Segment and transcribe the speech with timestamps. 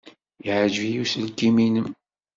[0.45, 1.87] Yeɛjeb-iyi uselkim-nnem.